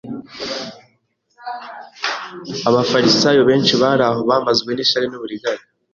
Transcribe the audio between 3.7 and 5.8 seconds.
bari aho, bamazwe n'ishyari n'uburiganya,